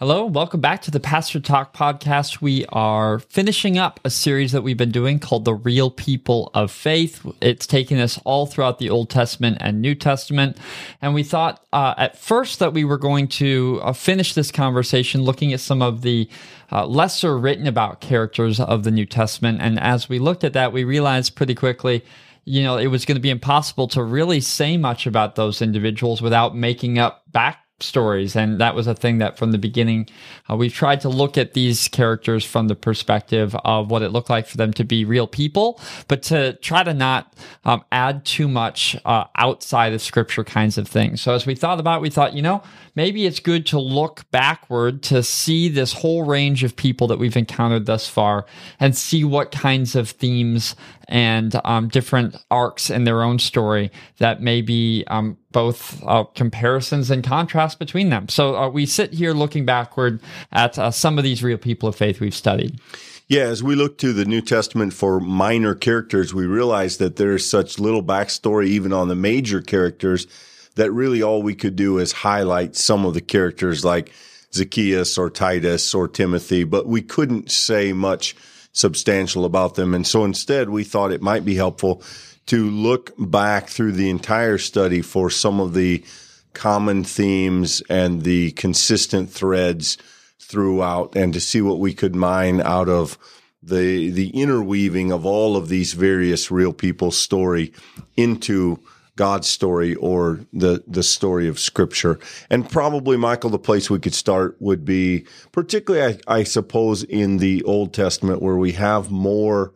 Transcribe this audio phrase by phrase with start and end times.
[0.00, 2.40] Hello, welcome back to the Pastor Talk podcast.
[2.40, 6.70] We are finishing up a series that we've been doing called The Real People of
[6.70, 7.20] Faith.
[7.42, 10.56] It's taking us all throughout the Old Testament and New Testament.
[11.02, 15.20] And we thought uh, at first that we were going to uh, finish this conversation
[15.20, 16.30] looking at some of the
[16.72, 19.60] uh, lesser written about characters of the New Testament.
[19.60, 22.02] And as we looked at that, we realized pretty quickly
[22.46, 26.22] you know, it was going to be impossible to really say much about those individuals
[26.22, 28.36] without making up back stories.
[28.36, 30.08] And that was a thing that from the beginning,
[30.50, 34.30] uh, we've tried to look at these characters from the perspective of what it looked
[34.30, 38.48] like for them to be real people, but to try to not um, add too
[38.48, 41.20] much uh, outside of scripture kinds of things.
[41.20, 42.62] So as we thought about it, we thought, you know,
[42.94, 47.36] maybe it's good to look backward to see this whole range of people that we've
[47.36, 48.46] encountered thus far
[48.78, 50.74] and see what kinds of themes
[51.08, 57.10] and um, different arcs in their own story that may be um, both uh, comparisons
[57.10, 58.28] and contrasts between them.
[58.28, 60.20] So uh, we sit here looking backward
[60.52, 62.80] at uh, some of these real people of faith we've studied.
[63.28, 67.48] Yeah, as we look to the New Testament for minor characters, we realize that there's
[67.48, 70.26] such little backstory even on the major characters
[70.74, 74.12] that really all we could do is highlight some of the characters like
[74.52, 78.34] Zacchaeus or Titus or Timothy, but we couldn't say much
[78.72, 79.94] substantial about them.
[79.94, 82.02] And so instead, we thought it might be helpful
[82.46, 86.04] to look back through the entire study for some of the
[86.52, 89.96] common themes and the consistent threads
[90.38, 93.16] throughout and to see what we could mine out of
[93.62, 97.72] the the interweaving of all of these various real people's story
[98.16, 98.80] into
[99.16, 102.18] God's story or the the story of Scripture.
[102.48, 107.36] And probably, Michael, the place we could start would be particularly, I, I suppose, in
[107.36, 109.72] the Old Testament, where we have more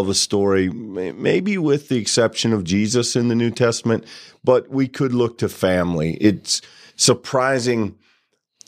[0.00, 4.04] of a story, maybe with the exception of Jesus in the New Testament,
[4.42, 6.14] but we could look to family.
[6.14, 6.60] It's
[6.96, 7.96] surprising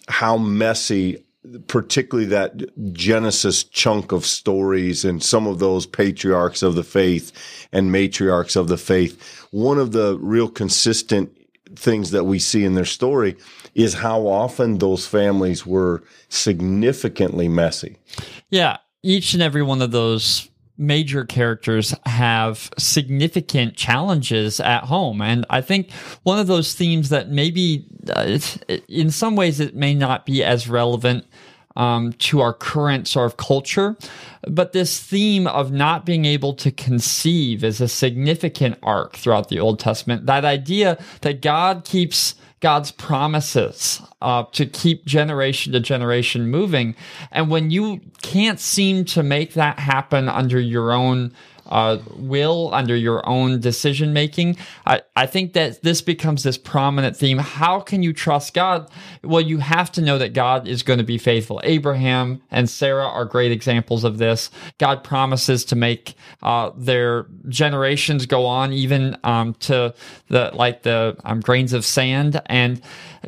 [0.08, 1.24] how messy
[1.69, 7.32] particularly that Genesis chunk of stories and some of those patriarchs of the faith
[7.72, 11.31] and matriarchs of the faith, one of the real consistent
[11.76, 13.36] things that we see in their story
[13.75, 17.97] is how often those families were significantly messy.
[18.50, 20.48] Yeah, each and every one of those
[20.78, 25.20] major characters have significant challenges at home.
[25.22, 25.91] And I think
[26.22, 28.38] one of those themes that maybe uh,
[28.88, 31.25] in some ways it may not be as relevant
[31.76, 33.97] um, to our current sort of culture.
[34.48, 39.60] But this theme of not being able to conceive is a significant arc throughout the
[39.60, 40.26] Old Testament.
[40.26, 42.34] That idea that God keeps
[42.66, 46.97] God's promises uh, to keep generation to generation moving.
[47.31, 51.32] And when you can't seem to make that happen under your own
[51.69, 54.56] uh, will, under your own decision making.
[54.87, 57.38] I, I think that this becomes this prominent theme.
[57.38, 58.91] How can you trust God?
[59.22, 61.60] Well, you have to know that God is going to be faithful.
[61.65, 64.50] Abraham and Sarah are great examples of this.
[64.78, 69.94] God promises to make uh, their generations go on, even um, to
[70.28, 72.81] the like the um, grains of sand, and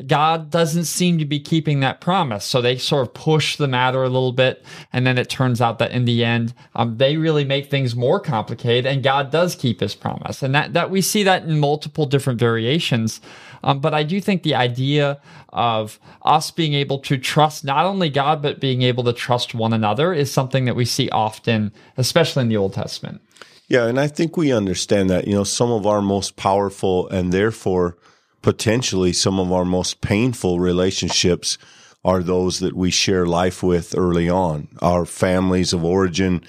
[0.07, 2.45] God doesn't seem to be keeping that promise.
[2.45, 5.79] So they sort of push the matter a little bit, and then it turns out
[5.79, 9.79] that in the end, um, they really make things more complicated, and God does keep
[9.79, 13.21] His promise, and that that we see that in multiple different variations.
[13.63, 15.19] Um, but I do think the idea
[15.49, 19.73] of us being able to trust not only God but being able to trust one
[19.73, 23.21] another is something that we see often, especially in the Old Testament.
[23.67, 25.27] Yeah, and I think we understand that.
[25.27, 27.97] You know, some of our most powerful and therefore
[28.41, 31.57] potentially some of our most painful relationships
[32.03, 34.67] are those that we share life with early on.
[34.81, 36.41] Our families of origin,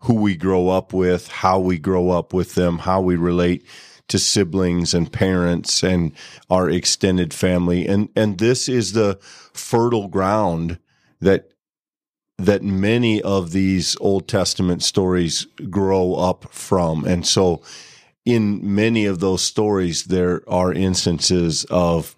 [0.00, 3.64] who we grow up with, how we grow up with them, how we relate
[4.08, 6.12] to siblings and parents and
[6.48, 7.86] our extended family.
[7.86, 9.18] And, and this is the
[9.52, 10.78] fertile ground
[11.20, 11.50] that
[12.38, 17.04] that many of these Old Testament stories grow up from.
[17.04, 17.60] And so
[18.24, 22.16] in many of those stories, there are instances of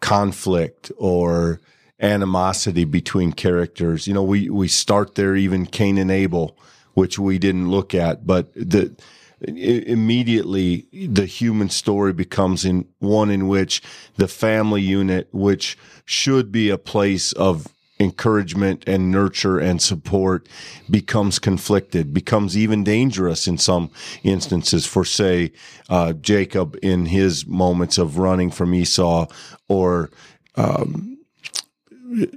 [0.00, 1.60] conflict or
[2.00, 4.08] animosity between characters.
[4.08, 6.58] You know, we, we start there, even Cain and Abel,
[6.94, 8.94] which we didn't look at, but the,
[9.40, 13.82] immediately the human story becomes in one in which
[14.16, 17.66] the family unit, which should be a place of
[17.98, 20.48] encouragement and nurture and support
[20.90, 23.90] becomes conflicted, becomes even dangerous in some
[24.22, 25.52] instances for, say,
[25.88, 29.26] uh, Jacob in his moments of running from Esau
[29.68, 30.10] or,
[30.56, 31.18] um,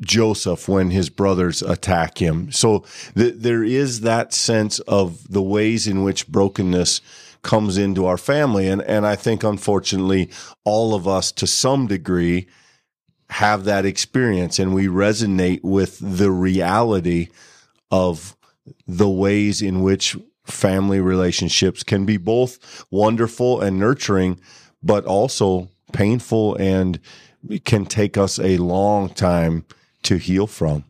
[0.01, 2.51] Joseph when his brothers attack him.
[2.51, 2.85] So
[3.15, 7.01] th- there is that sense of the ways in which brokenness
[7.41, 8.67] comes into our family.
[8.67, 10.29] And, and I think unfortunately
[10.63, 12.47] all of us to some degree
[13.29, 17.29] have that experience and we resonate with the reality
[17.91, 18.35] of
[18.87, 24.39] the ways in which family relationships can be both wonderful and nurturing,
[24.81, 26.99] but also painful and
[27.63, 29.65] can take us a long time
[30.03, 30.83] to heal from.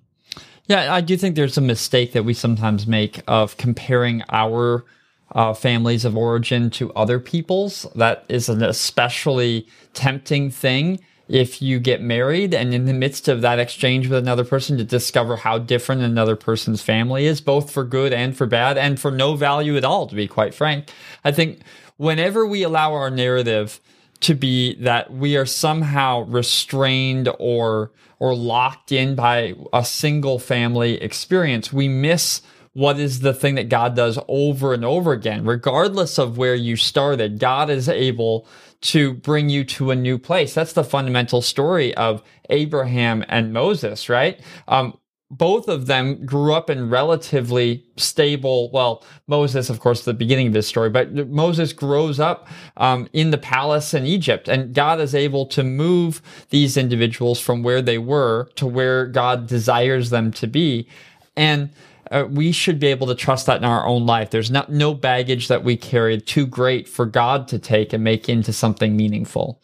[0.67, 4.83] Yeah, I do think there's a mistake that we sometimes make of comparing our
[5.31, 7.85] uh, families of origin to other people's.
[7.95, 13.41] That is an especially tempting thing if you get married and in the midst of
[13.41, 17.83] that exchange with another person to discover how different another person's family is, both for
[17.83, 20.91] good and for bad, and for no value at all, to be quite frank.
[21.23, 21.61] I think
[21.97, 23.79] whenever we allow our narrative
[24.21, 31.01] to be that we are somehow restrained or or locked in by a single family
[31.01, 32.41] experience, we miss
[32.73, 36.75] what is the thing that God does over and over again, regardless of where you
[36.75, 37.39] started.
[37.39, 38.47] God is able
[38.81, 40.53] to bring you to a new place.
[40.53, 44.39] That's the fundamental story of Abraham and Moses, right?
[44.67, 44.97] Um,
[45.31, 48.69] both of them grew up in relatively stable.
[48.71, 53.31] Well, Moses, of course, the beginning of his story, but Moses grows up um, in
[53.31, 57.97] the palace in Egypt, and God is able to move these individuals from where they
[57.97, 60.87] were to where God desires them to be.
[61.35, 61.71] And
[62.11, 64.29] uh, we should be able to trust that in our own life.
[64.29, 68.29] There's not no baggage that we carry too great for God to take and make
[68.29, 69.59] into something meaningful.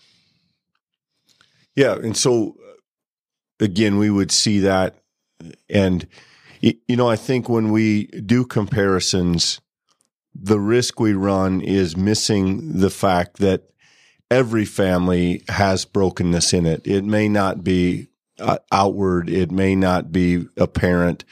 [1.76, 2.58] Yeah, and so
[3.60, 5.01] again, we would see that,
[5.70, 6.08] and
[6.62, 9.60] you know, I think when we do comparisons,
[10.36, 13.72] the risk we run is missing the fact that
[14.30, 16.86] every family has brokenness in it.
[16.86, 18.10] It may not be
[18.40, 21.26] uh, outward, it may not be apparent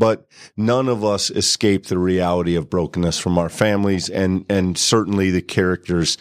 [0.00, 5.30] but none of us escape the reality of brokenness from our families and, and certainly
[5.30, 6.16] the characters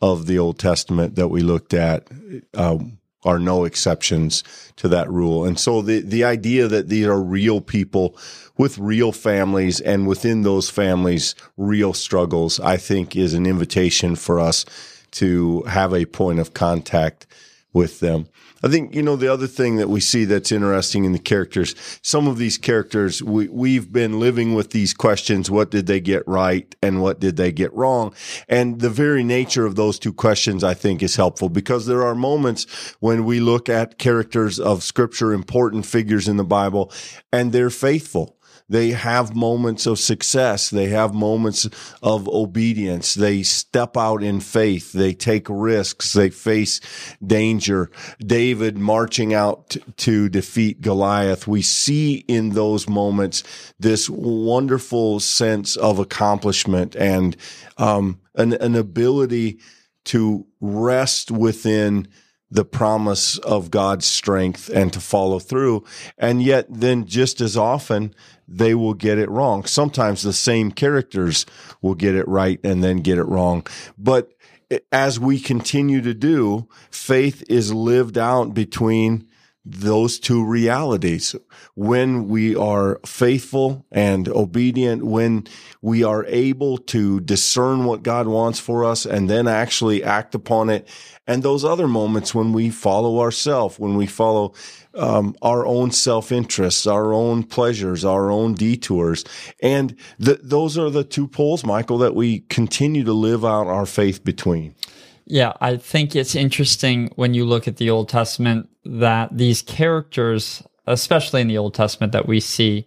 [0.00, 2.08] of the Old Testament that we looked at
[2.54, 2.78] uh,
[3.24, 4.44] are no exceptions
[4.76, 5.44] to that rule.
[5.44, 8.16] And so the, the idea that these are real people
[8.56, 14.38] with real families and within those families, real struggles, I think is an invitation for
[14.38, 14.64] us
[15.12, 17.26] to have a point of contact
[17.72, 18.28] with them.
[18.62, 21.74] I think, you know, the other thing that we see that's interesting in the characters,
[22.02, 25.50] some of these characters, we, we've been living with these questions.
[25.50, 28.14] What did they get right and what did they get wrong?
[28.48, 32.14] And the very nature of those two questions, I think is helpful because there are
[32.14, 32.66] moments
[32.98, 36.92] when we look at characters of scripture, important figures in the Bible,
[37.32, 38.37] and they're faithful
[38.68, 40.68] they have moments of success.
[40.70, 41.68] They have moments
[42.02, 43.14] of obedience.
[43.14, 44.92] They step out in faith.
[44.92, 46.12] They take risks.
[46.12, 46.80] They face
[47.24, 47.90] danger.
[48.18, 51.46] David marching out to defeat Goliath.
[51.46, 53.42] We see in those moments
[53.78, 57.36] this wonderful sense of accomplishment and
[57.78, 59.60] um, an, an ability
[60.04, 62.08] to rest within
[62.50, 65.84] the promise of God's strength and to follow through.
[66.16, 68.14] And yet then just as often
[68.48, 69.64] they will get it wrong.
[69.64, 71.44] Sometimes the same characters
[71.82, 73.66] will get it right and then get it wrong.
[73.98, 74.32] But
[74.90, 79.28] as we continue to do, faith is lived out between
[79.64, 81.34] those two realities.
[81.74, 85.46] When we are faithful and obedient, when
[85.82, 90.70] we are able to discern what God wants for us and then actually act upon
[90.70, 90.88] it.
[91.26, 94.54] And those other moments when we follow ourselves, when we follow
[94.98, 99.24] um, our own self interests, our own pleasures, our own detours.
[99.62, 103.86] And th- those are the two poles, Michael, that we continue to live out our
[103.86, 104.74] faith between.
[105.24, 110.62] Yeah, I think it's interesting when you look at the Old Testament that these characters,
[110.86, 112.86] especially in the Old Testament that we see,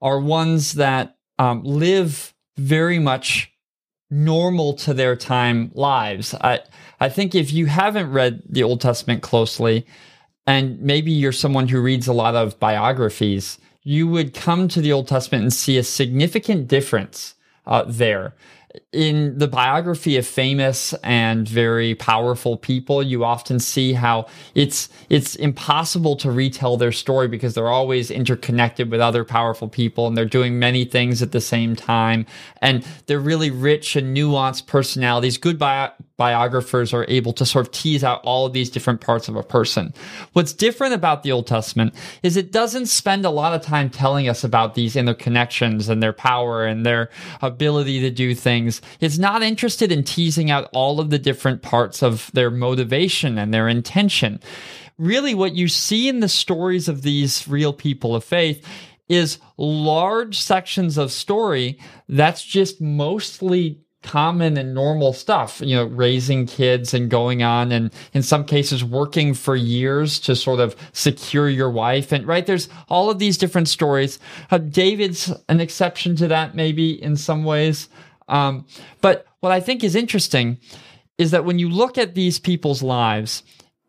[0.00, 3.50] are ones that um, live very much
[4.10, 6.34] normal to their time lives.
[6.34, 6.60] I
[7.00, 9.84] I think if you haven't read the Old Testament closely,
[10.46, 14.92] and maybe you're someone who reads a lot of biographies, you would come to the
[14.92, 17.34] Old Testament and see a significant difference
[17.66, 18.34] uh, there
[18.92, 25.36] in the biography of famous and very powerful people, you often see how it's it's
[25.36, 30.24] impossible to retell their story because they're always interconnected with other powerful people and they're
[30.24, 32.26] doing many things at the same time
[32.60, 35.38] and they're really rich and nuanced personalities.
[35.38, 35.58] Good
[36.16, 39.42] biographers are able to sort of tease out all of these different parts of a
[39.42, 39.92] person.
[40.32, 44.28] What's different about the Old Testament is it doesn't spend a lot of time telling
[44.28, 47.10] us about these interconnections and their power and their
[47.42, 48.80] ability to do things.
[49.00, 53.52] It's not interested in teasing out all of the different parts of their motivation and
[53.52, 54.40] their intention.
[54.96, 58.64] Really, what you see in the stories of these real people of faith
[59.08, 61.78] is large sections of story
[62.08, 67.92] that's just mostly common and normal stuff, you know, raising kids and going on and
[68.12, 72.12] in some cases working for years to sort of secure your wife.
[72.12, 74.20] And right, there's all of these different stories.
[74.50, 77.88] Uh, David's an exception to that, maybe in some ways.
[78.28, 78.66] Um,
[79.00, 80.58] but what I think is interesting
[81.18, 83.42] is that when you look at these people's lives,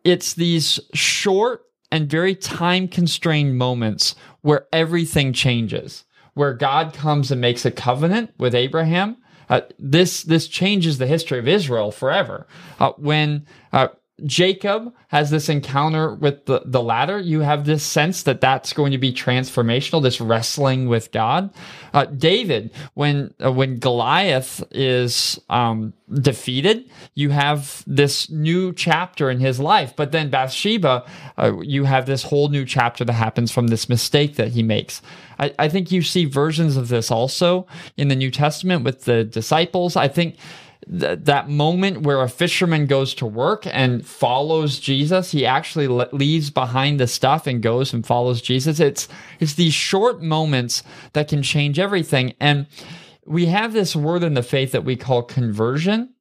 [0.04, 6.04] it's these short and very time constrained moments where everything changes,
[6.34, 9.18] where God comes and makes a covenant with Abraham.
[9.50, 12.48] Uh, this this changes the history of Israel forever.
[12.80, 13.88] Uh, when uh,
[14.24, 17.20] Jacob has this encounter with the, the ladder.
[17.20, 21.54] You have this sense that that's going to be transformational, this wrestling with God.
[21.94, 29.42] Uh, David, when uh, when Goliath is um, defeated, you have this new chapter in
[29.42, 29.94] his life.
[29.98, 31.06] But then Bathsheba,
[31.38, 35.02] uh, you have this whole new chapter that happens from this mistake that he makes.
[35.40, 39.24] I, I think you see versions of this also in the New Testament with the
[39.24, 39.96] disciples.
[39.96, 40.38] I think
[40.90, 46.10] th- that moment where a fisherman goes to work and follows Jesus, he actually le-
[46.12, 48.80] leaves behind the stuff and goes and follows Jesus.
[48.80, 49.08] It's
[49.40, 52.34] it's these short moments that can change everything.
[52.40, 52.68] And
[53.26, 56.14] we have this word in the faith that we call conversion.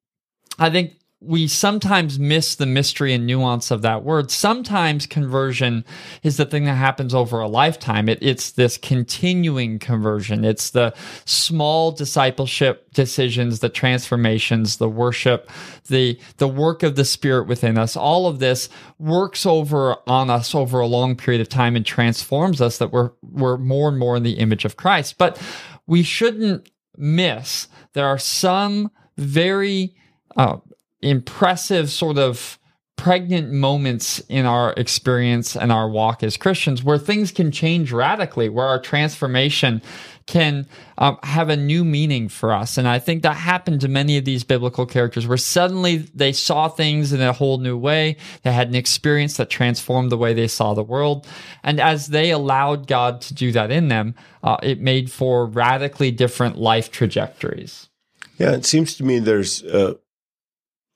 [0.58, 0.92] I think
[1.24, 4.30] we sometimes miss the mystery and nuance of that word.
[4.30, 5.84] Sometimes conversion
[6.22, 8.08] is the thing that happens over a lifetime.
[8.08, 10.44] It, it's this continuing conversion.
[10.44, 15.50] It's the small discipleship decisions, the transformations, the worship,
[15.88, 17.96] the, the work of the spirit within us.
[17.96, 22.60] All of this works over on us over a long period of time and transforms
[22.60, 25.16] us that we're, we're more and more in the image of Christ.
[25.18, 25.40] But
[25.86, 29.94] we shouldn't miss there are some very
[30.36, 30.56] uh,
[31.04, 32.58] impressive sort of
[32.96, 38.48] pregnant moments in our experience and our walk as Christians where things can change radically,
[38.48, 39.82] where our transformation
[40.26, 42.78] can um, have a new meaning for us.
[42.78, 46.68] And I think that happened to many of these biblical characters where suddenly they saw
[46.68, 48.16] things in a whole new way.
[48.42, 51.26] They had an experience that transformed the way they saw the world.
[51.62, 56.10] And as they allowed God to do that in them, uh, it made for radically
[56.10, 57.90] different life trajectories.
[58.38, 59.94] Yeah, it seems to me there's uh,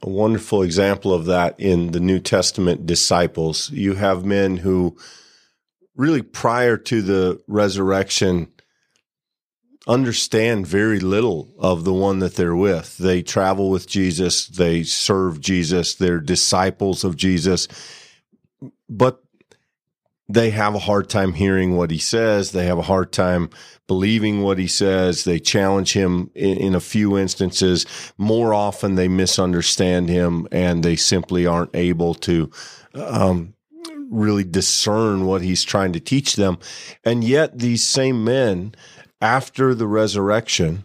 [0.02, 3.71] a wonderful example of that in the New Testament disciples.
[3.71, 4.97] You have men who
[5.97, 8.52] really prior to the resurrection
[9.88, 12.99] understand very little of the one that they're with.
[12.99, 17.67] They travel with Jesus, they serve Jesus, they're disciples of Jesus,
[18.88, 19.23] but
[20.28, 22.52] they have a hard time hearing what he says.
[22.52, 23.49] They have a hard time
[23.88, 25.25] believing what he says.
[25.25, 27.85] They challenge him in, in, a few instances.
[28.16, 32.50] More often, they misunderstand him and they simply aren't able to
[32.95, 33.54] um,
[34.09, 36.59] really discern what he's trying to teach them.
[37.02, 38.75] And yet, these same men,
[39.21, 40.85] after the resurrection,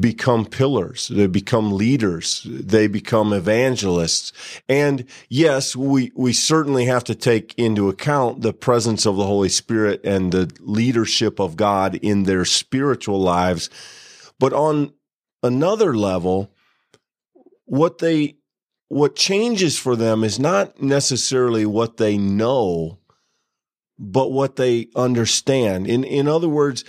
[0.00, 1.08] become pillars.
[1.08, 2.46] They become leaders.
[2.48, 4.32] They become evangelists.
[4.68, 9.48] And yes, we, we certainly have to take into account the presence of the Holy
[9.48, 13.70] Spirit and the leadership of God in their spiritual lives.
[14.38, 14.92] But on
[15.42, 16.50] another level,
[17.64, 18.36] what they,
[18.88, 22.98] what changes for them is not necessarily what they know,
[23.98, 25.86] but what they understand.
[25.86, 26.84] In, in other words,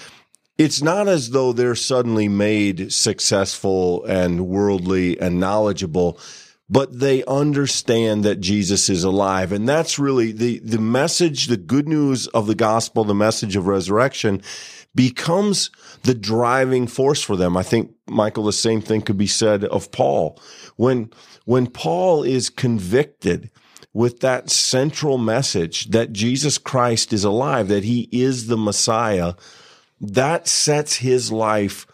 [0.62, 6.20] it's not as though they're suddenly made successful and worldly and knowledgeable
[6.70, 9.52] but they understand that Jesus is alive.
[9.52, 13.68] And that's really the, the message, the good news of the gospel, the message of
[13.68, 14.42] resurrection
[14.96, 15.70] becomes
[16.04, 17.58] the driving force for them.
[17.58, 20.42] I think, Michael, the same thing could be said of Paul.
[20.78, 21.10] When,
[21.44, 23.52] when Paul is convicted
[23.92, 29.34] with that central message that Jesus Christ is alive, that he is the Messiah,
[30.02, 31.86] that sets his life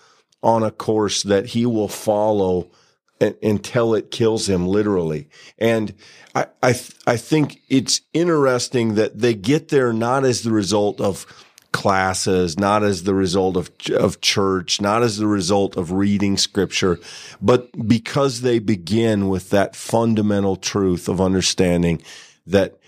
[0.41, 2.71] on a course that he will follow
[3.19, 5.27] until it kills him literally.
[5.57, 5.93] And
[6.35, 11.25] I, I, I think it's interesting that they get there not as the result of
[11.71, 16.99] classes, not as the result of, of church, not as the result of reading scripture,
[17.41, 22.01] but because they begin with that fundamental truth of understanding
[22.45, 22.79] that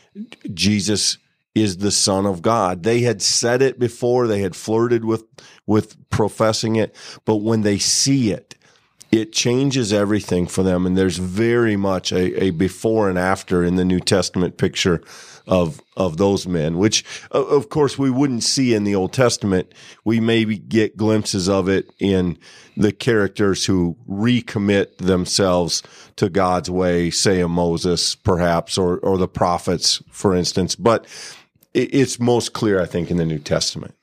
[0.54, 1.18] Jesus
[1.56, 2.84] is the son of God.
[2.84, 4.28] They had said it before.
[4.28, 5.24] They had flirted with,
[5.66, 6.96] with professing it.
[7.26, 8.56] But when they see it,
[9.12, 10.86] it changes everything for them.
[10.86, 15.02] And there's very much a, a before and after in the New Testament picture
[15.48, 19.74] of, of those men, which of course we wouldn't see in the Old Testament.
[20.06, 22.38] We maybe get glimpses of it in
[22.78, 25.82] the characters who recommit themselves
[26.18, 30.76] to God's way, say a Moses perhaps, or, or the prophets, for instance.
[30.76, 31.08] But
[31.84, 33.96] it's most clear, I think, in the New Testament.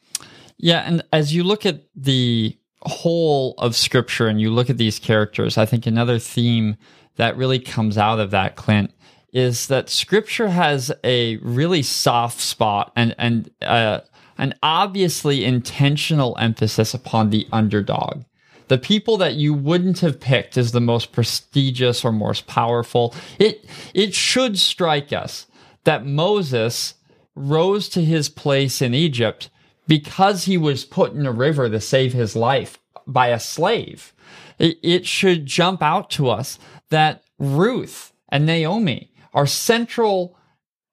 [0.59, 4.99] Yeah, and as you look at the whole of scripture and you look at these
[4.99, 6.77] characters, I think another theme
[7.17, 8.93] that really comes out of that, Clint,
[9.33, 14.01] is that scripture has a really soft spot and, and, uh,
[14.39, 18.25] an obviously intentional emphasis upon the underdog.
[18.69, 23.15] The people that you wouldn't have picked as the most prestigious or most powerful.
[23.39, 23.65] It,
[23.95, 25.47] it should strike us
[25.85, 26.95] that Moses
[27.37, 29.51] rose to his place in Egypt
[29.87, 34.13] because he was put in a river to save his life by a slave.
[34.59, 36.59] It, should jump out to us
[36.91, 40.37] that Ruth and Naomi are central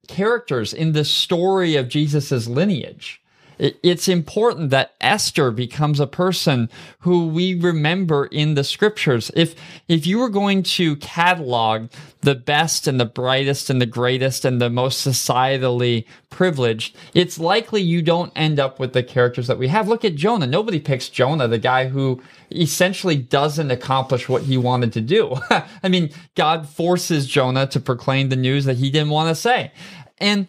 [0.07, 3.22] characters in the story of Jesus' lineage
[3.59, 6.69] it's important that Esther becomes a person
[6.99, 9.31] who we remember in the scriptures.
[9.35, 9.55] If
[9.87, 11.89] if you were going to catalog
[12.21, 17.81] the best and the brightest and the greatest and the most societally privileged, it's likely
[17.81, 19.87] you don't end up with the characters that we have.
[19.87, 20.47] Look at Jonah.
[20.47, 25.35] Nobody picks Jonah, the guy who essentially doesn't accomplish what he wanted to do.
[25.83, 29.71] I mean, God forces Jonah to proclaim the news that he didn't want to say.
[30.19, 30.47] And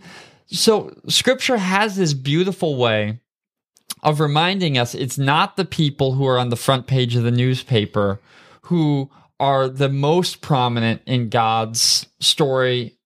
[0.55, 3.21] so scripture has this beautiful way
[4.03, 7.31] of reminding us it's not the people who are on the front page of the
[7.31, 8.21] newspaper
[8.63, 12.97] who are the most prominent in God's story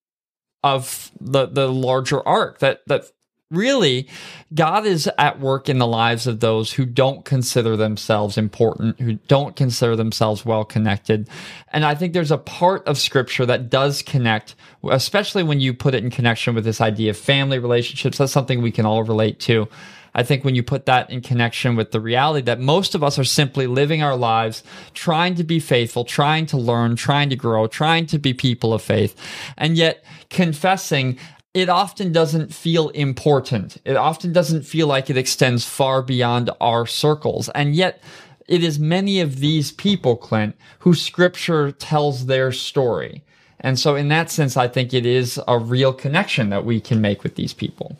[0.62, 3.04] of the the larger arc that that
[3.50, 4.08] really
[4.54, 9.14] God is at work in the lives of those who don't consider themselves important, who
[9.14, 11.28] don't consider themselves well connected.
[11.72, 14.54] And I think there's a part of scripture that does connect,
[14.90, 18.18] especially when you put it in connection with this idea of family relationships.
[18.18, 19.68] That's something we can all relate to.
[20.14, 23.18] I think when you put that in connection with the reality that most of us
[23.18, 24.64] are simply living our lives,
[24.94, 28.82] trying to be faithful, trying to learn, trying to grow, trying to be people of
[28.82, 29.14] faith,
[29.56, 31.18] and yet confessing
[31.58, 33.78] it often doesn't feel important.
[33.84, 37.48] It often doesn't feel like it extends far beyond our circles.
[37.48, 38.00] And yet,
[38.46, 43.24] it is many of these people, Clint, who scripture tells their story.
[43.58, 47.00] And so, in that sense, I think it is a real connection that we can
[47.00, 47.98] make with these people.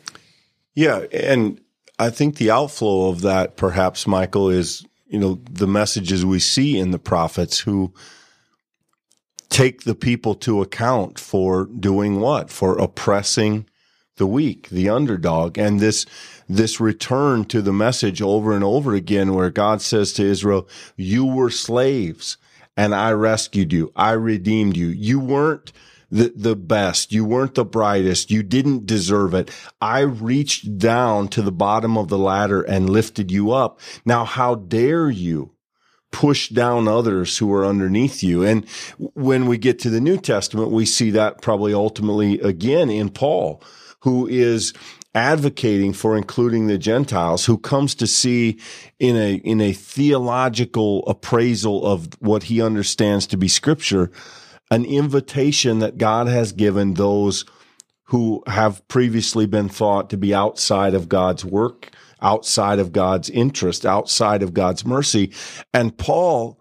[0.73, 0.99] Yeah.
[1.11, 1.59] And
[1.99, 6.77] I think the outflow of that, perhaps, Michael, is, you know, the messages we see
[6.77, 7.93] in the prophets who
[9.49, 12.49] take the people to account for doing what?
[12.49, 13.65] For oppressing
[14.17, 15.57] the weak, the underdog.
[15.57, 16.05] And this,
[16.47, 21.25] this return to the message over and over again where God says to Israel, you
[21.25, 22.37] were slaves
[22.77, 23.91] and I rescued you.
[23.95, 24.87] I redeemed you.
[24.87, 25.71] You weren't
[26.11, 27.11] the, the best.
[27.11, 28.31] You weren't the brightest.
[28.31, 29.51] You didn't deserve it.
[29.81, 33.79] I reached down to the bottom of the ladder and lifted you up.
[34.05, 35.51] Now, how dare you?
[36.11, 38.43] Push down others who are underneath you.
[38.43, 38.67] And
[38.97, 43.61] when we get to the New Testament, we see that probably ultimately again in Paul,
[44.01, 44.73] who is
[45.15, 48.59] advocating for including the Gentiles, who comes to see
[48.99, 54.11] in a, in a theological appraisal of what he understands to be scripture,
[54.71, 57.45] an invitation that God has given those
[58.05, 63.85] who have previously been thought to be outside of God's work outside of God's interest,
[63.85, 65.31] outside of God's mercy.
[65.73, 66.59] And Paul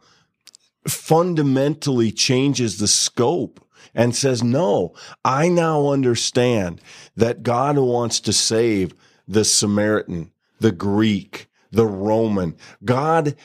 [0.87, 4.95] fundamentally changes the scope and says, no,
[5.25, 6.81] I now understand
[7.17, 8.95] that God wants to save
[9.27, 12.57] the Samaritan, the Greek, the Roman.
[12.85, 13.37] God,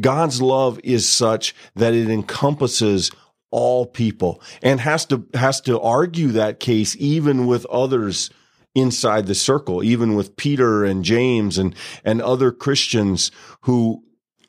[0.00, 3.10] God's love is such that it encompasses
[3.50, 8.30] all people and has to, has to argue that case even with others
[8.74, 13.30] inside the circle, even with Peter and James and, and other Christians
[13.62, 14.02] who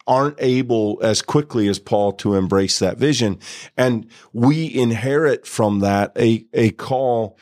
[0.05, 3.39] aren't able as quickly as Paul to embrace that vision.
[3.77, 7.37] And we inherit from that a, a call,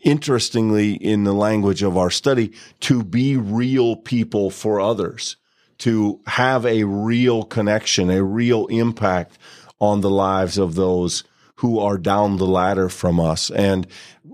[0.00, 5.36] interestingly, in the language of our study, to be real people for others,
[5.78, 9.38] to have a real connection, a real impact
[9.78, 11.24] on the lives of those
[11.62, 13.48] who are down the ladder from us.
[13.48, 13.86] And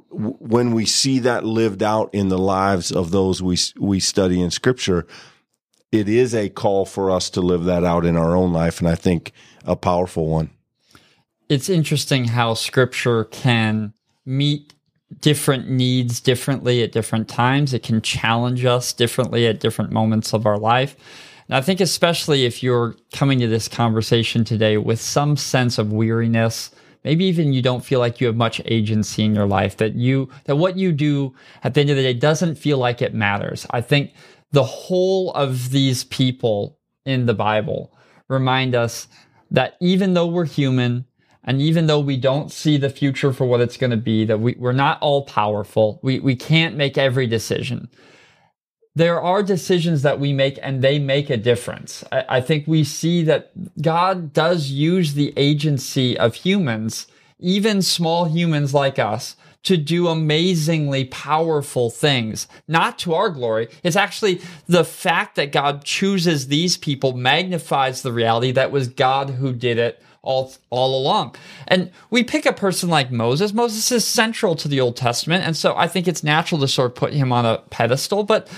[0.09, 4.51] when we see that lived out in the lives of those we we study in
[4.51, 5.07] Scripture,
[5.93, 8.89] it is a call for us to live that out in our own life, and
[8.89, 9.33] I think
[9.67, 10.49] a powerful one.
[11.51, 13.93] It's interesting how Scripture can
[14.25, 14.73] meet
[15.21, 17.75] different needs differently at different times.
[17.75, 20.97] It can challenge us differently at different moments of our life.
[21.47, 25.93] And I think, especially if you're coming to this conversation today with some sense of
[25.93, 26.71] weariness
[27.09, 30.29] maybe even you don't feel like you have much agency in your life, that you,
[30.45, 33.67] that what you do at the end of the day doesn't feel like it matters.
[33.71, 34.13] I think
[34.53, 37.97] the whole of these people in the Bible
[38.29, 39.09] remind us
[39.51, 41.07] that even though we're human,
[41.45, 44.41] and even though we don't see the future for what it's going to be, that
[44.41, 47.89] we, we're not all powerful, we, we can't make every decision.
[48.99, 52.05] There are decisions that we make and they make a difference.
[52.11, 57.07] I, I, think we see that God does use the agency of humans,
[57.39, 63.69] even small humans like us, to do amazingly powerful things, not to our glory.
[63.85, 69.31] It's actually the fact that God chooses these people magnifies the reality that was God
[69.31, 71.37] who did it all all along.
[71.69, 73.53] And we pick a person like Moses.
[73.53, 76.91] Moses is central to the Old Testament, and so I think it's natural to sort
[76.91, 78.49] of put him on a pedestal, but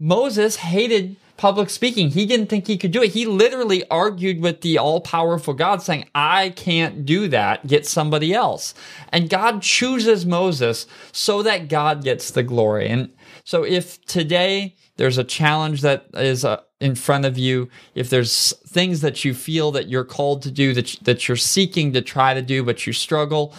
[0.00, 2.10] Moses hated public speaking.
[2.10, 3.12] He didn't think he could do it.
[3.12, 7.66] He literally argued with the all powerful God saying, I can't do that.
[7.66, 8.74] Get somebody else.
[9.10, 12.88] And God chooses Moses so that God gets the glory.
[12.88, 13.10] And
[13.44, 18.52] so if today there's a challenge that is uh, in front of you, if there's
[18.66, 22.34] things that you feel that you're called to do, that, that you're seeking to try
[22.34, 23.54] to do, but you struggle,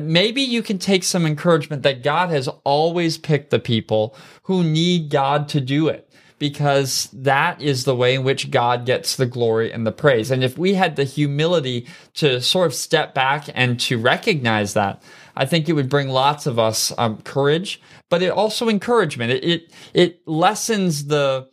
[0.00, 5.10] maybe you can take some encouragement that God has always picked the people who need
[5.10, 6.06] God to do it
[6.38, 10.30] because that is the way in which God gets the glory and the praise.
[10.30, 15.02] And if we had the humility to sort of step back and to recognize that,
[15.34, 19.32] I think it would bring lots of us um, courage, but it also encouragement.
[19.32, 21.48] It, it, it lessens the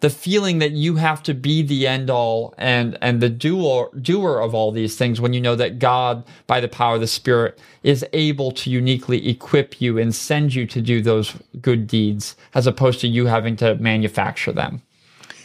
[0.00, 4.40] the feeling that you have to be the end all and and the doer doer
[4.40, 7.58] of all these things when you know that God by the power of the spirit
[7.82, 12.66] is able to uniquely equip you and send you to do those good deeds as
[12.66, 14.82] opposed to you having to manufacture them.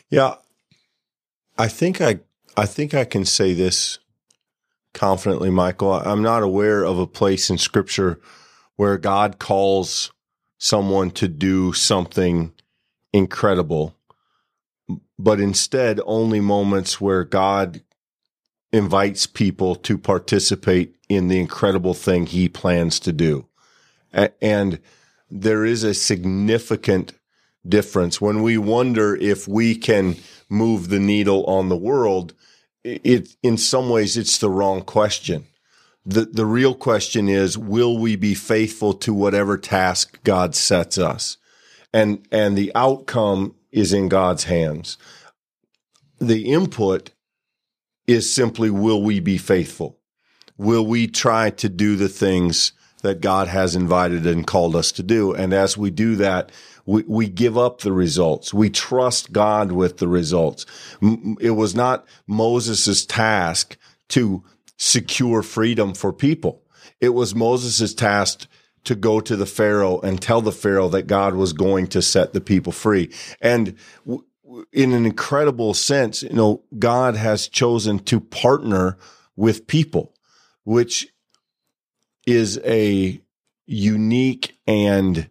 [0.09, 0.35] Yeah.
[1.57, 2.19] I think I
[2.57, 3.99] I think I can say this
[4.93, 5.93] confidently Michael.
[5.93, 8.19] I'm not aware of a place in scripture
[8.77, 10.11] where God calls
[10.57, 12.53] someone to do something
[13.13, 13.94] incredible
[15.17, 17.81] but instead only moments where God
[18.71, 23.47] invites people to participate in the incredible thing he plans to do.
[24.41, 24.79] And
[25.29, 27.13] there is a significant
[27.67, 30.15] difference when we wonder if we can
[30.49, 32.33] move the needle on the world.
[32.83, 35.45] It, in some ways, it's the wrong question.
[36.05, 41.37] The, the real question is, will we be faithful to whatever task God sets us?
[41.91, 44.97] And, and the outcome is in God's hands.
[46.19, 47.11] The input
[48.07, 49.99] is simply, will we be faithful?
[50.57, 52.71] Will we try to do the things
[53.03, 55.33] that God has invited and called us to do?
[55.33, 56.53] And as we do that,
[56.85, 58.53] we, we give up the results.
[58.53, 60.65] We trust God with the results.
[61.41, 63.75] It was not Moses' task
[64.09, 64.41] to
[64.77, 66.63] secure freedom for people.
[67.01, 68.47] It was Moses' task
[68.85, 72.33] to go to the Pharaoh and tell the Pharaoh that God was going to set
[72.33, 73.11] the people free.
[73.41, 74.25] And w-
[74.71, 78.97] in an incredible sense, you know, God has chosen to partner
[79.35, 80.13] with people,
[80.63, 81.07] which
[82.25, 83.21] is a
[83.65, 85.29] unique and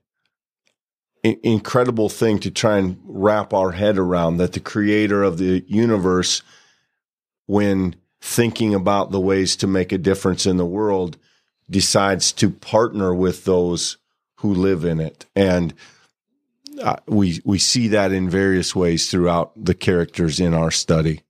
[1.22, 6.42] incredible thing to try and wrap our head around that the creator of the universe,
[7.46, 11.16] when thinking about the ways to make a difference in the world,
[11.68, 13.96] decides to partner with those
[14.36, 15.26] who live in it.
[15.34, 15.74] And
[16.82, 21.22] uh, we we see that in various ways throughout the characters in our study.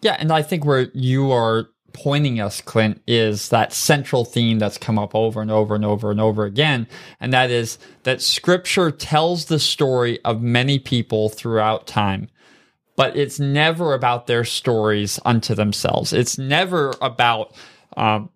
[0.00, 4.78] Yeah, and I think where you are pointing us, Clint, is that central theme that's
[4.78, 6.86] come up over and over and over and over again,
[7.20, 12.28] and that is that Scripture tells the story of many people throughout time.
[12.96, 16.12] But it's never about their stories unto themselves.
[16.12, 17.54] It's never about
[17.96, 18.30] um,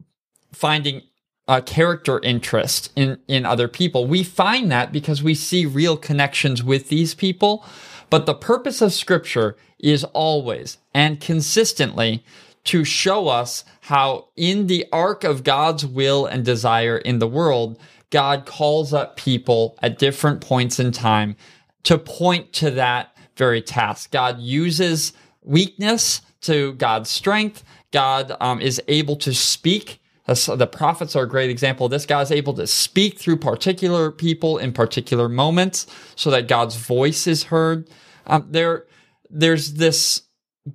[0.54, 1.02] finding
[1.46, 4.06] a character interest in, in other people.
[4.06, 7.64] We find that because we see real connections with these people.
[8.08, 12.24] But the purpose of scripture is always and consistently
[12.64, 17.78] to show us how in the arc of God's will and desire in the world,
[18.08, 21.36] God calls up people at different points in time
[21.82, 24.10] to point to that very task.
[24.10, 25.12] God uses
[25.42, 27.62] weakness to God's strength.
[27.90, 31.88] God um, is able to speak the prophets are a great example.
[31.88, 37.26] This guy's able to speak through particular people in particular moments so that God's voice
[37.26, 37.90] is heard.
[38.26, 38.86] Um, there,
[39.28, 40.22] there's this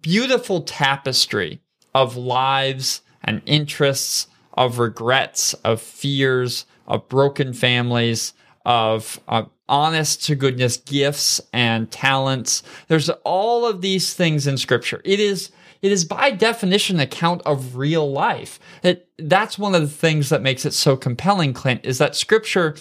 [0.01, 1.61] beautiful tapestry
[1.95, 8.33] of lives and interests, of regrets, of fears, of broken families,
[8.65, 12.61] of, of honest to goodness gifts and talents.
[12.87, 15.01] There's all of these things in scripture.
[15.03, 18.59] It is it is by definition an account of real life.
[18.83, 22.75] It, that's one of the things that makes it so compelling, Clint, is that scripture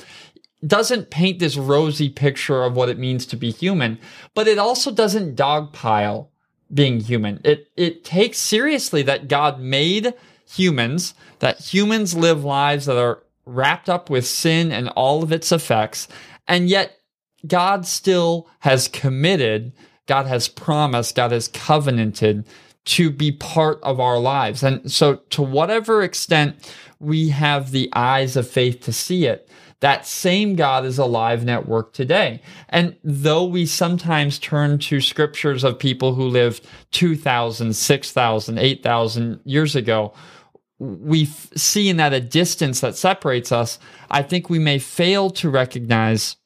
[0.67, 3.99] doesn't paint this rosy picture of what it means to be human,
[4.35, 6.29] but it also doesn't dogpile
[6.73, 7.41] being human.
[7.45, 10.15] It, it takes seriously that God made
[10.49, 15.53] humans, that humans live lives that are wrapped up with sin and all of its
[15.53, 16.09] effects,
[16.47, 16.99] and yet
[17.47, 19.73] God still has committed,
[20.07, 22.45] God has promised, God has covenanted
[22.89, 24.63] to be part of our lives.
[24.63, 29.49] And so, to whatever extent we have the eyes of faith to see it,
[29.81, 32.41] that same God is alive and at work today.
[32.71, 39.77] And though we sometimes turn to scriptures of people who lived 2,000, 6,000, 8,000 years
[39.77, 40.15] ago,
[40.79, 43.79] we see in that a distance that separates us,
[44.11, 46.37] I think we may fail to recognize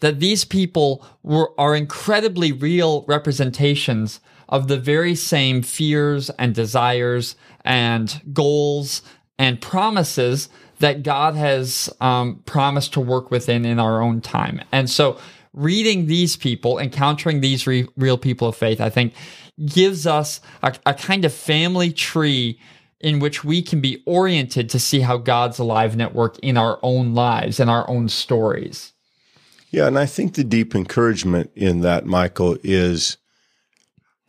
[0.00, 7.36] that these people were, are incredibly real representations of the very same fears and desires
[7.64, 9.02] and goals
[9.38, 14.60] and promises that God has um, promised to work within in our own time.
[14.72, 15.18] And so,
[15.52, 19.14] reading these people, encountering these re- real people of faith, I think
[19.64, 22.58] gives us a, a kind of family tree
[23.00, 27.14] in which we can be oriented to see how God's alive network in our own
[27.14, 28.92] lives and our own stories.
[29.70, 33.18] Yeah, and I think the deep encouragement in that, Michael, is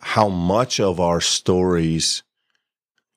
[0.06, 2.22] how much of our stories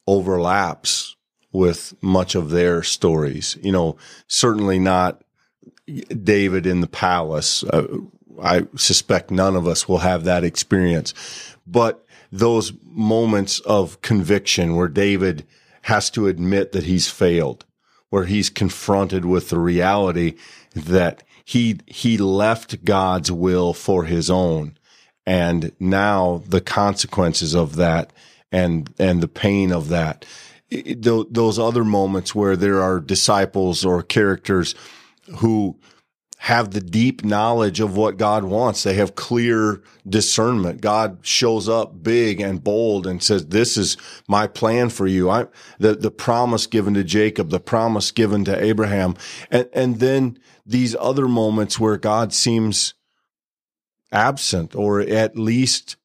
[0.07, 1.17] overlaps
[1.53, 3.59] with much of their stories.
[3.63, 5.23] You know, certainly not
[5.87, 7.63] David in the palace.
[7.63, 7.87] Uh,
[8.43, 11.13] I suspect none of us will have that experience,
[11.67, 15.47] but those moments of conviction where David
[15.83, 17.67] has to admit that he's failed,
[18.09, 20.37] where he's confronted with the reality
[20.75, 24.78] that he, he left God's will for his own.
[25.29, 28.13] And now the consequences of that
[28.51, 30.25] and, and the pain of that
[30.71, 34.75] those other moments where there are disciples or characters
[35.39, 35.79] who
[36.41, 38.85] have the deep knowledge of what God wants.
[38.85, 40.81] They have clear discernment.
[40.81, 43.97] God shows up big and bold and says, this is
[44.29, 45.29] my plan for you.
[45.29, 45.47] I,
[45.81, 49.17] the, the promise given to Jacob, the promise given to Abraham.
[49.51, 52.95] And, and then these other moments where God seems
[54.13, 55.97] absent or at least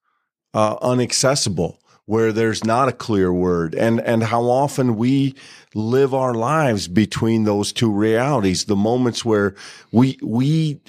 [0.53, 5.33] uh, unaccessible where there's not a clear word and, and how often we
[5.73, 8.65] live our lives between those two realities.
[8.65, 9.55] The moments where
[9.91, 10.81] we, we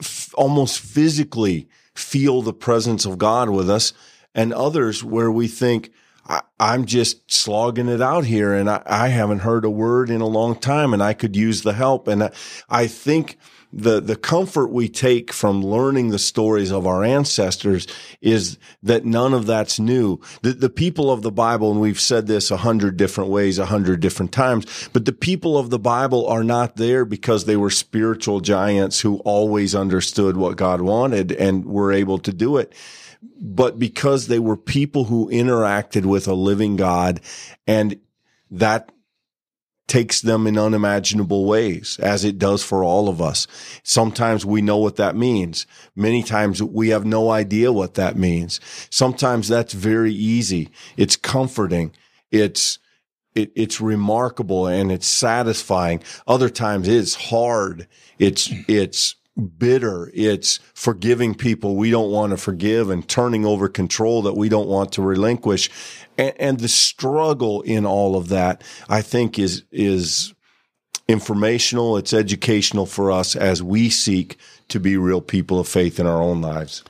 [0.00, 3.92] f- almost physically feel the presence of God with us
[4.34, 5.92] and others where we think,
[6.28, 10.20] I, am just slogging it out here and I, I, haven't heard a word in
[10.20, 12.08] a long time and I could use the help.
[12.08, 12.32] And I,
[12.68, 13.38] I think
[13.76, 17.86] the, the comfort we take from learning the stories of our ancestors
[18.22, 20.18] is that none of that's new.
[20.40, 23.66] The, the people of the Bible, and we've said this a hundred different ways, a
[23.66, 27.68] hundred different times, but the people of the Bible are not there because they were
[27.68, 32.72] spiritual giants who always understood what God wanted and were able to do it
[33.40, 37.20] but because they were people who interacted with a living God
[37.66, 37.98] and
[38.50, 38.92] that
[39.86, 43.46] takes them in unimaginable ways, as it does for all of us.
[43.82, 45.66] Sometimes we know what that means.
[45.94, 48.60] Many times we have no idea what that means.
[48.90, 50.70] Sometimes that's very easy.
[50.96, 51.92] It's comforting.
[52.30, 52.78] It's,
[53.34, 56.02] it, it's remarkable and it's satisfying.
[56.26, 57.86] Other times it's hard.
[58.18, 59.14] It's, it's
[59.58, 60.10] bitter.
[60.14, 64.68] It's forgiving people we don't want to forgive and turning over control that we don't
[64.68, 65.70] want to relinquish.
[66.16, 70.34] And, and the struggle in all of that, I think is, is
[71.08, 71.96] informational.
[71.96, 76.20] It's educational for us as we seek to be real people of faith in our
[76.20, 76.82] own lives.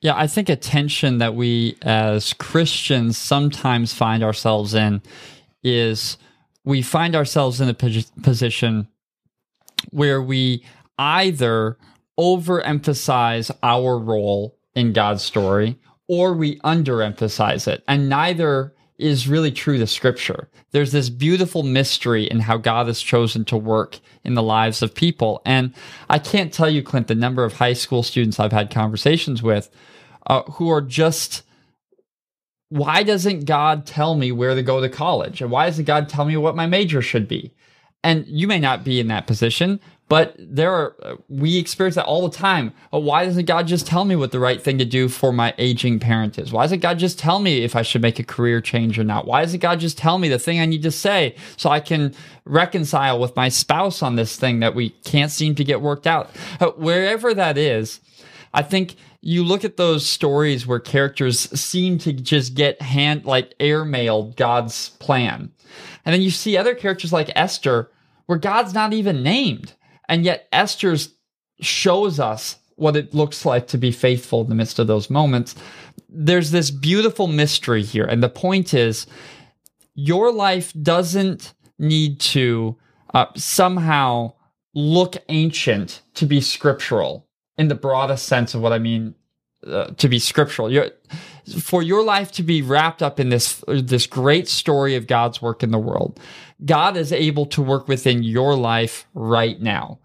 [0.00, 5.02] Yeah, I think a tension that we as Christians sometimes find ourselves in
[5.64, 6.18] is
[6.64, 8.86] we find ourselves in a position
[9.90, 10.64] where we
[10.98, 11.78] either
[12.18, 17.84] overemphasize our role in God's story or we underemphasize it.
[17.86, 20.48] And neither is really true to scripture.
[20.72, 24.94] There's this beautiful mystery in how God has chosen to work in the lives of
[24.94, 25.40] people.
[25.46, 25.72] And
[26.10, 29.70] I can't tell you, Clint, the number of high school students I've had conversations with
[30.26, 31.42] uh, who are just,
[32.70, 35.40] why doesn't God tell me where to go to college?
[35.40, 37.54] And why doesn't God tell me what my major should be?
[38.02, 42.26] And you may not be in that position, but there are, we experience that all
[42.26, 42.72] the time.
[42.90, 46.00] Why doesn't God just tell me what the right thing to do for my aging
[46.00, 46.50] parent is?
[46.50, 49.26] Why doesn't God just tell me if I should make a career change or not?
[49.26, 52.14] Why doesn't God just tell me the thing I need to say so I can
[52.46, 56.30] reconcile with my spouse on this thing that we can't seem to get worked out?
[56.58, 58.00] Uh, wherever that is,
[58.54, 63.56] I think you look at those stories where characters seem to just get hand like
[63.58, 65.52] airmailed God's plan.
[66.04, 67.90] And then you see other characters like Esther
[68.24, 69.74] where God's not even named.
[70.08, 70.96] And yet Esther
[71.60, 75.54] shows us what it looks like to be faithful in the midst of those moments.
[76.08, 78.04] There's this beautiful mystery here.
[78.04, 79.06] And the point is,
[79.94, 82.76] your life doesn't need to
[83.14, 84.32] uh, somehow
[84.74, 89.14] look ancient to be scriptural in the broadest sense of what I mean
[89.66, 90.70] uh, to be scriptural.
[90.70, 90.90] You're,
[91.60, 95.62] for your life to be wrapped up in this this great story of God's work
[95.62, 96.20] in the world,
[96.64, 99.98] God is able to work within your life right now.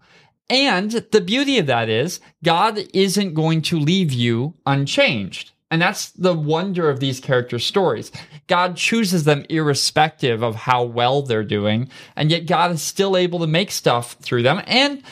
[0.50, 5.52] And the beauty of that is God isn't going to leave you unchanged.
[5.70, 8.12] And that's the wonder of these character stories.
[8.46, 13.40] God chooses them irrespective of how well they're doing, and yet God is still able
[13.40, 14.62] to make stuff through them.
[14.66, 15.02] And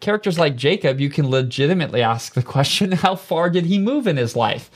[0.00, 4.16] characters like Jacob, you can legitimately ask the question how far did he move in
[4.16, 4.70] his life?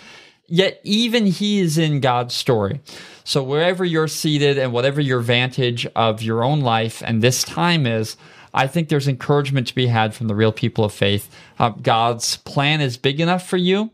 [0.49, 2.81] Yet even he is in God's story.
[3.25, 7.87] So wherever you're seated and whatever your vantage of your own life and this time
[7.87, 8.17] is,
[8.55, 11.29] I think there's encouragement to be had from the real people of faith.
[11.59, 13.91] Uh, God's plan is big enough for you.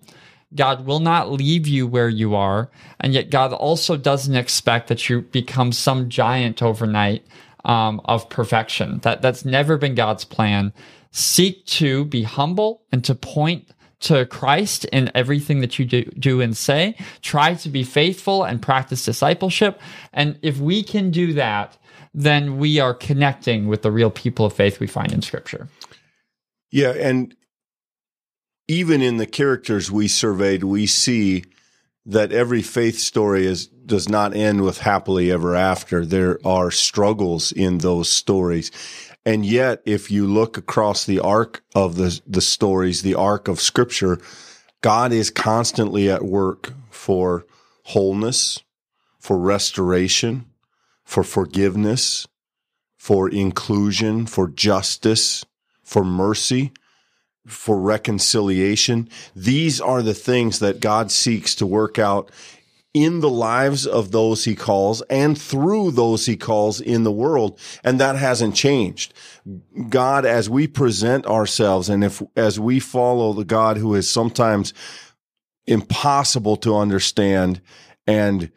[0.55, 2.71] God will not leave you where you are.
[3.01, 7.27] And yet, God also doesn't expect that you become some giant overnight
[7.65, 8.99] um, of perfection.
[9.01, 10.73] That, that's never been God's plan.
[11.11, 13.69] Seek to be humble and to point
[14.03, 16.97] to Christ in everything that you do, do and say.
[17.23, 19.81] Try to be faithful and practice discipleship.
[20.13, 21.79] And if we can do that,
[22.15, 25.69] then we are connecting with the real people of faith we find in Scripture.
[26.71, 26.91] Yeah.
[26.91, 27.35] And
[28.69, 31.45] even in the characters we surveyed, we see
[32.05, 36.05] that every faith story is does not end with happily ever after.
[36.05, 38.71] There are struggles in those stories.
[39.25, 43.61] And yet, if you look across the arc of the, the stories, the arc of
[43.61, 44.19] scripture,
[44.81, 47.47] God is constantly at work for
[47.85, 48.61] wholeness,
[49.21, 50.47] for restoration,
[51.05, 52.27] for forgiveness,
[52.97, 55.45] for inclusion, for justice,
[55.83, 56.73] for mercy,
[57.47, 59.09] for reconciliation.
[59.35, 62.31] These are the things that God seeks to work out
[62.95, 67.59] in the lives of those he calls and through those he calls in the world.
[67.83, 69.15] And that hasn't changed.
[69.89, 74.75] God, as we present ourselves and if, as we follow the God who is sometimes
[75.67, 77.63] impossible to understand
[78.07, 78.51] and,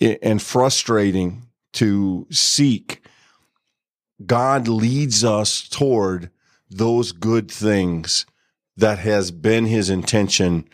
[0.00, 3.04] and frustrating to seek,
[4.24, 6.30] God leads us toward
[6.70, 8.26] those good things
[8.76, 10.68] that has been his intention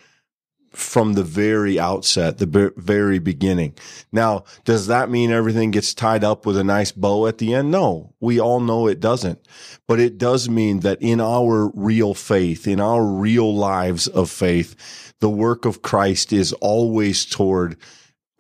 [0.72, 3.74] from the very outset, the very beginning.
[4.10, 7.70] Now, does that mean everything gets tied up with a nice bow at the end?
[7.70, 9.46] No, we all know it doesn't.
[9.86, 15.12] But it does mean that in our real faith, in our real lives of faith,
[15.20, 17.76] the work of Christ is always toward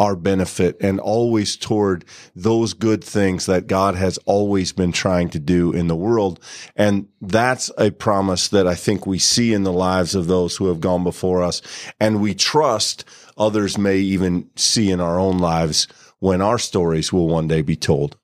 [0.02, 5.38] our benefit and always toward those good things that God has always been trying to
[5.38, 6.40] do in the world.
[6.74, 10.66] And that's a promise that I think we see in the lives of those who
[10.66, 11.62] have gone before us.
[12.00, 13.04] And we trust
[13.38, 15.86] others may even see in our own lives
[16.18, 18.16] when our stories will one day be told.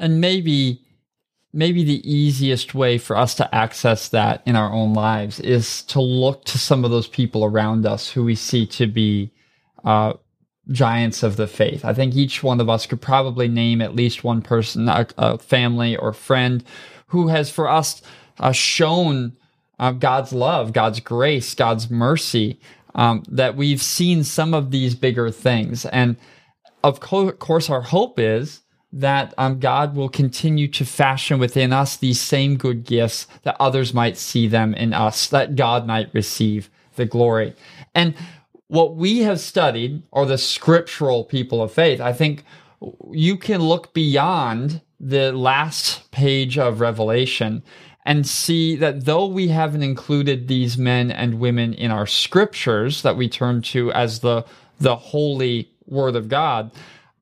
[0.00, 0.84] And maybe
[1.52, 6.00] maybe the easiest way for us to access that in our own lives is to
[6.00, 9.32] look to some of those people around us who we see to be
[9.84, 10.12] uh,
[10.68, 11.84] giants of the faith.
[11.84, 15.38] I think each one of us could probably name at least one person, a, a
[15.38, 16.64] family or friend
[17.08, 18.02] who has for us
[18.38, 19.36] uh, shown
[19.78, 22.60] uh, God's love, God's grace, God's mercy,
[22.94, 25.86] um, that we've seen some of these bigger things.
[25.86, 26.16] And
[26.84, 28.60] of co- course, our hope is
[28.92, 33.94] that um, God will continue to fashion within us these same good gifts that others
[33.94, 37.54] might see them in us, that God might receive the glory.
[37.94, 38.14] And
[38.70, 42.00] what we have studied are the scriptural people of faith.
[42.00, 42.44] I think
[43.10, 47.64] you can look beyond the last page of Revelation
[48.06, 53.16] and see that though we haven't included these men and women in our scriptures that
[53.16, 54.44] we turn to as the
[54.78, 56.70] the holy word of God,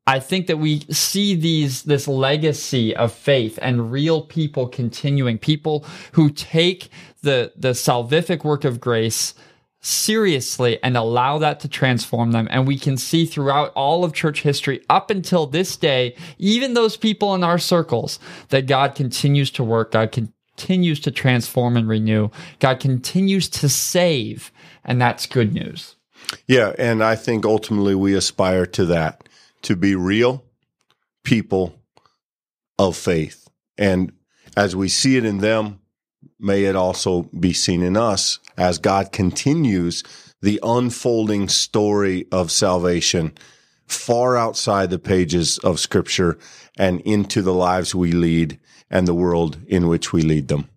[0.06, 5.86] I think that we see these this legacy of faith and real people continuing, people
[6.12, 6.90] who take
[7.22, 9.32] the the salvific work of grace
[9.80, 12.48] seriously and allow that to transform them.
[12.50, 16.96] And we can see throughout all of church history up until this day, even those
[16.96, 19.92] people in our circles, that God continues to work.
[19.92, 22.30] God continues to transform and renew.
[22.58, 24.50] God continues to save.
[24.84, 25.94] And that's good news.
[26.46, 26.72] Yeah.
[26.78, 29.28] And I think ultimately we aspire to that,
[29.62, 30.44] to be real
[31.22, 31.78] people
[32.78, 33.48] of faith.
[33.76, 34.12] And
[34.56, 35.80] as we see it in them,
[36.38, 40.02] may it also be seen in us as God continues
[40.40, 43.32] the unfolding story of salvation
[43.86, 46.38] far outside the pages of scripture
[46.76, 48.58] and into the lives we lead
[48.90, 50.68] and the world in which we lead them.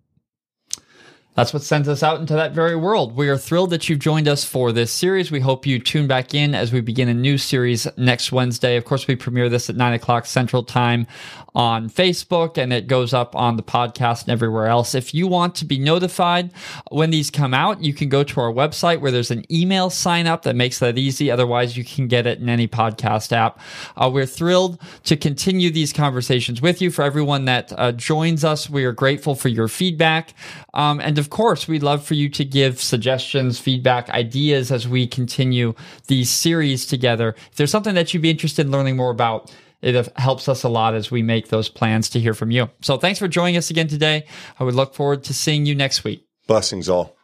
[1.34, 3.16] That's what sends us out into that very world.
[3.16, 5.30] We are thrilled that you've joined us for this series.
[5.30, 8.76] We hope you tune back in as we begin a new series next Wednesday.
[8.76, 11.06] Of course, we premiere this at nine o'clock Central Time
[11.54, 14.94] on Facebook and it goes up on the podcast and everywhere else.
[14.94, 16.50] If you want to be notified
[16.90, 20.26] when these come out, you can go to our website where there's an email sign
[20.26, 21.30] up that makes that easy.
[21.30, 23.60] Otherwise, you can get it in any podcast app.
[23.96, 26.90] Uh, we're thrilled to continue these conversations with you.
[26.90, 30.34] For everyone that uh, joins us, we are grateful for your feedback.
[30.74, 35.06] Um, and of course, we'd love for you to give suggestions, feedback, ideas as we
[35.06, 35.74] continue
[36.06, 37.34] these series together.
[37.50, 39.52] If there's something that you'd be interested in learning more about,
[39.82, 42.70] it helps us a lot as we make those plans to hear from you.
[42.80, 44.26] So thanks for joining us again today.
[44.58, 46.26] I would look forward to seeing you next week.
[46.46, 47.16] Blessings all.